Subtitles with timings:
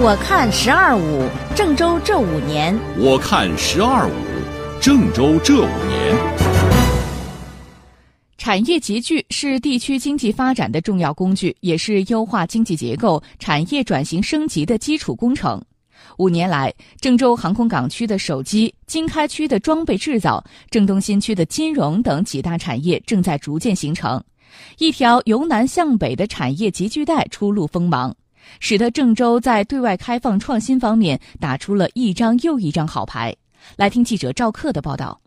[0.00, 4.12] 我看“十二五”郑州这五年，我看“十二五”
[4.80, 6.16] 郑州这五年。
[8.36, 15.60] 产业集聚是地区经济发展的重要工具，也是优化经济结构、产业转型升级的基础工程。
[16.18, 24.22] 五年来，郑州航空港区的手机、经开区的装备制造、郑东新区的金融等几大产业正在逐渐形成，
[24.78, 28.14] 一条由南向北的产业集聚带初露锋芒。
[28.60, 33.34] 使得郑州在对外开放创新方面打出了一张又一张好牌。
[33.76, 35.20] 来听记者赵克的报道。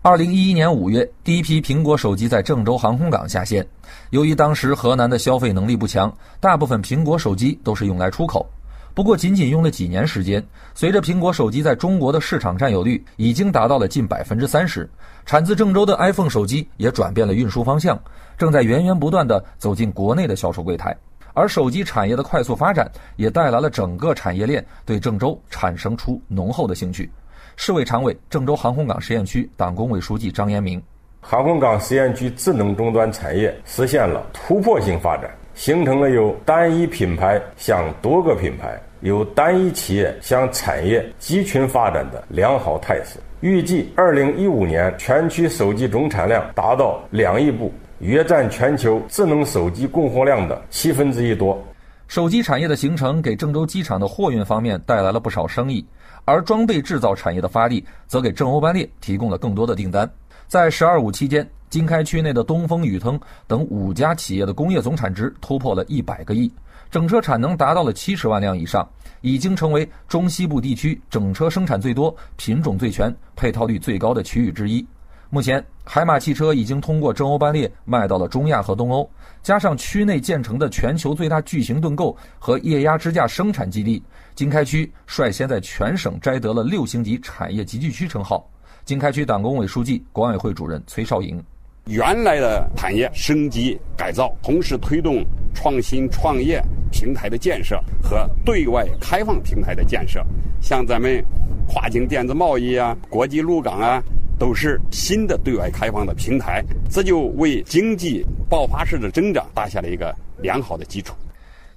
[0.00, 3.66] 二零一一年五月，第一批苹果手机在郑州航空港下线。
[4.10, 8.48] 由于当时河南的消费能力不强，大部分苹果手机都是用来出口。
[8.94, 10.44] 不过，仅仅用了几年时间，
[10.74, 14.88] 随着苹果手机在中国的市场占有率已经达到了近百分之三十，
[15.26, 18.00] 产自郑州的 iPhone 手机也转变了运输方向，
[18.36, 20.96] 正在源源不断地走进国内的销售柜台。
[21.38, 27.08] 而手机产业的快速发展，也带来了整个产业链对郑州产生出浓厚的兴趣。
[27.54, 30.82] 市委常委、郑州航空港实验区党工委书记张延明：
[31.20, 43.20] 航空港实验区智能终端产业实现了突破性发展，形成了由单一品牌向多个品牌、由单一企业向产业集群发展的良好态势。
[43.42, 47.72] 预计二零一五年全区手机总产量达到两亿部。
[48.00, 51.60] 约占全球智能手机供货量的七分之一多。
[52.06, 55.84] 手机产业的形成给郑州机场的货运方面带来了不少生意，
[56.24, 60.10] 而装备制造产业的发力则给郑欧班列提供了更多的订单。
[60.46, 66.50] 在“十二五”期间，经开区内的东风、宇腾等五家企业的工业总产值突破了一百个亿，
[66.90, 68.88] 整车产能达到了七十万辆以上，
[69.20, 74.86] 已经成为中西部地区整车生产最多、品种最全、配套率最高的区域之一。
[75.30, 79.08] 目前，海马汽车已经通过中欧班列卖到了中亚和东欧，
[79.42, 84.02] 加上区内建成的全球最大巨型盾构和液压支架生产基地，
[84.34, 88.48] 经开区率先在全省摘得了六星级产业集聚区称号。
[88.86, 91.38] 经开区党工委书记、管委会主任崔少颖：
[91.84, 95.22] 原来的产业升级改造，同时推动
[95.54, 96.58] 创新创业
[96.90, 100.24] 平台的建设和对外开放平台的建设，
[100.58, 101.22] 像咱们
[101.68, 104.02] 跨境电子贸易啊、国际陆港啊。
[104.38, 111.14] 都是新的对外开放的平台，这就为经济爆发式的增长打下了一个良好的基础。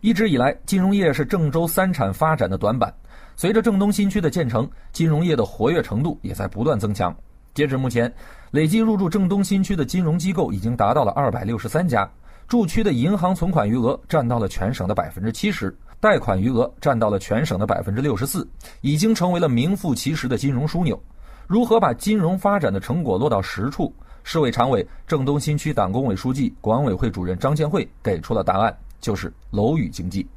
[0.02, 2.94] 一直以来，金融业是郑州三产发展的短板。
[3.36, 7.16] 随着郑东新区的建成，金融业的活跃程度也在不断增强。
[7.54, 8.12] 截至目前，
[8.52, 12.10] 累计入驻郑东新区的金融机构已经达到了二百六十三家，
[12.48, 18.48] 驻区的银行存款余额占到了全省的百分之七十，贷款余额占到了全省的百分之六十四，
[18.82, 21.02] 已经成为了名副其实的金融枢纽。
[21.48, 23.94] 如何把金融发展的成果落到实处？
[24.24, 30.28] 市委常委、郑东新区党工委书记、管委会主任张建慧给出了答案，就是楼宇经济。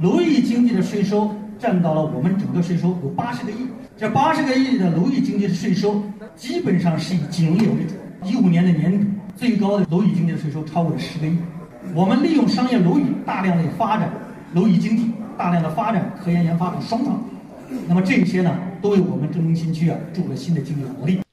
[0.00, 3.66] 楼宇经济的税收占到了我们整个税收有八十个亿，
[3.96, 6.00] 这八十个亿的楼宇经济的税收
[6.36, 7.94] 基本上是以金融业为主。
[8.22, 9.06] 一五年的年底，
[9.36, 11.36] 最高的楼宇经济的税收超过了十个亿。
[11.94, 14.10] 我们利用商业楼宇大量的发展
[14.54, 17.20] 楼宇经济，大量的发展科研研发和双创。
[17.88, 21.23] 那么这些呢，都为我们郑东新区啊注入了新的经济活力。